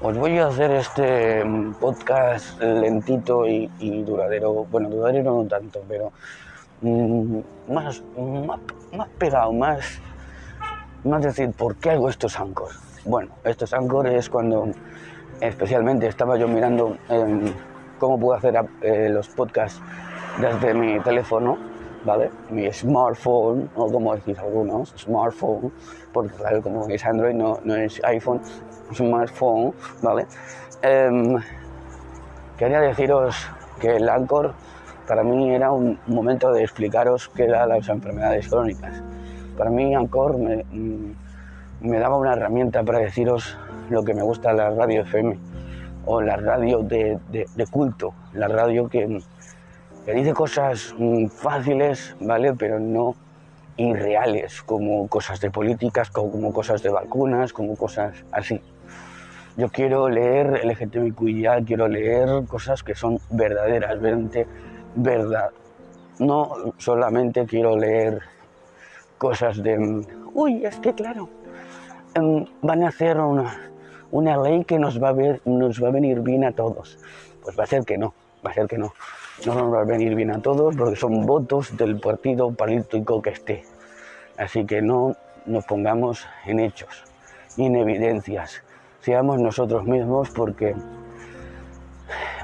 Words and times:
Os 0.00 0.16
voy 0.16 0.38
a 0.38 0.46
hacer 0.46 0.70
este 0.70 1.44
mm, 1.44 1.74
podcast 1.74 2.60
lentito 2.62 3.48
y, 3.48 3.68
duradero. 4.04 4.64
Bueno, 4.70 4.88
duradero 4.90 5.42
no 5.42 5.48
tanto, 5.48 5.82
pero 5.88 6.12
mm, 6.82 7.38
más, 7.72 8.00
más, 8.96 9.08
pegado, 9.18 9.52
más, 9.52 10.00
más 11.02 11.22
decir, 11.24 11.50
¿por 11.50 11.74
qué 11.76 11.90
hago 11.90 12.08
estos 12.08 12.38
Anchor? 12.38 12.70
Bueno, 13.04 13.32
estos 13.42 13.74
Anchor 13.74 14.06
es 14.06 14.30
cuando 14.30 14.68
especialmente 15.40 16.06
estaba 16.06 16.36
yo 16.36 16.46
mirando 16.46 16.96
em, 17.08 17.52
cómo 17.98 18.20
puedo 18.20 18.38
hacer 18.38 18.54
eh, 18.82 19.08
los 19.10 19.28
podcasts 19.28 19.82
desde 20.40 20.74
mi 20.74 21.00
teléfono 21.00 21.58
¿vale? 22.04 22.30
Mi 22.50 22.70
smartphone, 22.72 23.70
o 23.76 23.90
como 23.90 24.14
decís 24.14 24.38
algunos, 24.38 24.94
smartphone, 24.96 25.72
porque 26.12 26.34
claro, 26.34 26.62
como 26.62 26.86
es 26.88 27.04
Android, 27.04 27.34
no, 27.34 27.58
no 27.64 27.74
es 27.76 28.02
iPhone, 28.04 28.40
smartphone, 28.94 29.72
¿vale? 30.02 30.26
Em, 30.82 31.36
quería 32.56 32.80
deciros 32.80 33.36
que 33.80 33.96
el 33.96 34.08
Anchor 34.08 34.54
para 35.06 35.22
mí 35.22 35.54
era 35.54 35.72
un 35.72 35.98
momento 36.06 36.52
de 36.52 36.62
explicaros 36.62 37.30
qué 37.34 37.44
eran 37.44 37.70
las 37.70 37.88
enfermedades 37.88 38.48
crónicas. 38.48 39.02
Para 39.56 39.70
mí 39.70 39.94
Anchor 39.94 40.38
me, 40.38 40.64
mm, 40.64 41.12
me 41.80 41.98
daba 41.98 42.16
una 42.16 42.34
herramienta 42.34 42.82
para 42.82 42.98
deciros 42.98 43.56
lo 43.90 44.04
que 44.04 44.14
me 44.14 44.22
gusta 44.22 44.52
la 44.52 44.70
radio 44.70 45.02
FM 45.02 45.38
o 46.04 46.20
la 46.20 46.36
radio 46.36 46.82
de, 46.82 47.18
de, 47.30 47.46
de 47.54 47.66
culto, 47.66 48.12
la 48.34 48.48
radio 48.48 48.88
que 48.88 49.20
que 50.08 50.14
dice 50.14 50.32
cosas 50.32 50.94
mm, 50.96 51.26
fáciles, 51.26 52.16
¿vale? 52.18 52.54
Pero 52.54 52.80
no 52.80 53.14
irreales, 53.76 54.62
como 54.62 55.06
cosas 55.06 55.38
de 55.38 55.50
políticas, 55.50 56.08
como 56.08 56.50
cosas 56.50 56.82
de 56.82 56.88
vacunas, 56.88 57.52
como 57.52 57.76
cosas 57.76 58.14
así. 58.32 58.58
Yo 59.58 59.68
quiero 59.68 60.08
leer 60.08 60.64
LGTBIQIA, 60.64 61.62
quiero 61.62 61.88
leer 61.88 62.46
cosas 62.46 62.82
que 62.82 62.94
son 62.94 63.18
verdaderas, 63.28 63.98
verdad. 64.94 65.50
No 66.18 66.72
solamente 66.78 67.44
quiero 67.44 67.76
leer 67.76 68.22
cosas 69.18 69.62
de, 69.62 69.78
mm, 69.78 70.06
uy, 70.32 70.64
es 70.64 70.76
que 70.80 70.94
claro, 70.94 71.28
em, 72.14 72.46
van 72.62 72.82
a 72.82 72.88
hacer 72.88 73.20
una, 73.20 73.60
una 74.10 74.38
ley 74.38 74.64
que 74.64 74.78
nos 74.78 75.02
va, 75.02 75.10
a 75.10 75.12
ver, 75.12 75.42
nos 75.44 75.84
va 75.84 75.88
a 75.88 75.90
venir 75.90 76.20
bien 76.20 76.44
a 76.44 76.52
todos. 76.52 76.98
Pues 77.42 77.58
va 77.58 77.64
a 77.64 77.66
ser 77.66 77.84
que 77.84 77.98
no, 77.98 78.14
va 78.44 78.50
a 78.50 78.54
ser 78.54 78.66
que 78.66 78.78
no 78.78 78.92
no 79.46 79.54
nos 79.54 79.72
va 79.72 79.82
a 79.82 79.84
venir 79.84 80.14
bien 80.16 80.32
a 80.32 80.42
todos 80.42 80.74
porque 80.74 80.96
son 80.96 81.24
votos 81.24 81.76
del 81.76 82.00
partido 82.00 82.50
político 82.50 83.22
que 83.22 83.30
esté. 83.30 83.64
Así 84.36 84.66
que 84.66 84.82
no 84.82 85.16
nos 85.46 85.64
pongamos 85.64 86.26
en 86.44 86.58
hechos 86.58 87.04
en 87.56 87.76
evidencias. 87.76 88.62
Seamos 89.00 89.40
nosotros 89.40 89.84
mismos 89.84 90.30
porque 90.30 90.74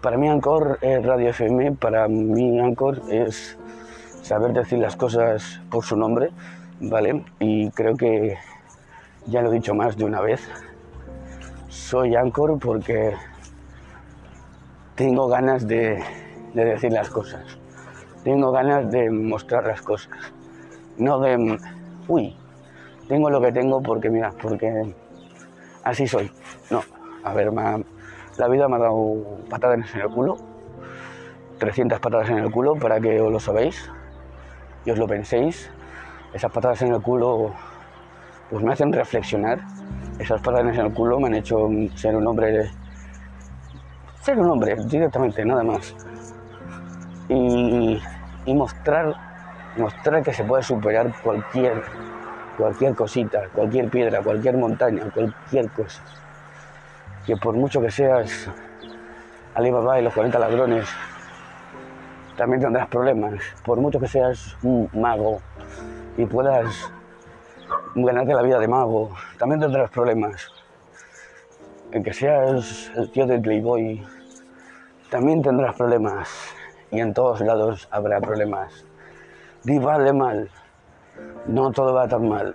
para 0.00 0.16
mí 0.16 0.28
Ancor 0.28 0.78
es 0.80 1.04
Radio 1.04 1.30
FM, 1.30 1.72
para 1.72 2.08
mí 2.08 2.60
Ancor 2.60 3.02
es 3.10 3.58
saber 4.22 4.52
decir 4.52 4.78
las 4.78 4.96
cosas 4.96 5.60
por 5.70 5.84
su 5.84 5.96
nombre, 5.96 6.30
¿vale? 6.80 7.24
Y 7.38 7.70
creo 7.70 7.96
que 7.96 8.38
ya 9.26 9.42
lo 9.42 9.50
he 9.50 9.56
dicho 9.56 9.74
más 9.74 9.96
de 9.96 10.04
una 10.04 10.20
vez. 10.20 10.40
Soy 11.68 12.14
Ancor 12.14 12.58
porque 12.58 13.14
tengo 15.00 15.28
ganas 15.28 15.66
de 15.66 15.98
de 16.54 16.64
decir 16.64 16.92
las 16.92 17.08
cosas. 17.10 17.42
Tengo 18.24 18.52
ganas 18.52 18.90
de 18.90 19.10
mostrar 19.10 19.66
las 19.66 19.82
cosas. 19.82 20.12
No 20.98 21.18
de, 21.20 21.58
uy, 22.08 22.36
tengo 23.08 23.30
lo 23.30 23.40
que 23.40 23.52
tengo 23.52 23.82
porque, 23.82 24.10
mira, 24.10 24.32
porque 24.42 24.94
así 25.84 26.06
soy. 26.06 26.30
No, 26.70 26.82
a 27.24 27.32
ver, 27.32 27.52
la 27.52 28.48
vida 28.48 28.68
me 28.68 28.76
ha 28.76 28.80
dado 28.80 29.16
patadas 29.48 29.94
en 29.94 30.00
el 30.00 30.08
culo. 30.08 30.36
300 31.58 32.00
patadas 32.00 32.30
en 32.30 32.38
el 32.38 32.50
culo 32.50 32.74
para 32.76 33.00
que 33.00 33.20
os 33.20 33.30
lo 33.30 33.40
sabéis 33.40 33.90
y 34.84 34.90
os 34.90 34.98
lo 34.98 35.06
penséis. 35.06 35.70
Esas 36.32 36.50
patadas 36.52 36.80
en 36.82 36.94
el 36.94 37.02
culo 37.02 37.52
pues 38.50 38.62
me 38.64 38.72
hacen 38.72 38.92
reflexionar. 38.92 39.60
Esas 40.18 40.40
patadas 40.42 40.76
en 40.76 40.86
el 40.86 40.92
culo 40.92 41.20
me 41.20 41.28
han 41.28 41.34
hecho 41.34 41.68
ser 41.94 42.16
un 42.16 42.26
hombre 42.26 42.70
ser 44.20 44.38
un 44.38 44.50
hombre 44.50 44.76
directamente, 44.86 45.44
nada 45.44 45.62
más 45.62 45.94
y, 47.30 48.54
mostrar, 48.54 49.14
mostrar 49.76 50.22
que 50.22 50.32
se 50.32 50.44
puede 50.44 50.62
superar 50.62 51.12
cualquier, 51.22 51.82
cualquier 52.56 52.94
cosita, 52.94 53.42
cualquier 53.52 53.88
piedra, 53.88 54.22
cualquier 54.22 54.56
montaña, 54.56 55.04
cualquier 55.14 55.70
cosa. 55.70 56.02
Que 57.24 57.36
por 57.36 57.54
mucho 57.54 57.80
que 57.80 57.90
seas 57.90 58.48
Alibaba 59.54 60.00
y 60.00 60.04
los 60.04 60.14
40 60.14 60.38
ladrones, 60.38 60.88
también 62.36 62.60
tendrás 62.60 62.88
problemas. 62.88 63.34
Por 63.64 63.78
mucho 63.78 64.00
que 64.00 64.08
seas 64.08 64.56
un 64.62 64.88
mago 64.92 65.40
y 66.16 66.24
puedas 66.24 66.90
ganarte 67.94 68.34
la 68.34 68.42
vida 68.42 68.58
de 68.58 68.68
mago, 68.68 69.10
también 69.38 69.60
tendrás 69.60 69.90
problemas. 69.90 70.48
En 71.92 72.04
que 72.04 72.12
seas 72.12 72.92
el 72.96 73.10
tío 73.10 73.26
del 73.26 73.40
Playboy, 73.40 74.00
también 75.10 75.42
tendrás 75.42 75.74
problemas 75.74 76.28
y 76.92 77.00
en 77.00 77.12
todos 77.12 77.40
lados 77.40 77.88
habrá 77.90 78.20
problemas. 78.20 78.84
Di 79.64 79.78
vale 79.78 80.12
mal, 80.12 80.48
no 81.46 81.72
todo 81.72 81.92
va 81.92 82.06
tan 82.06 82.28
mal. 82.28 82.54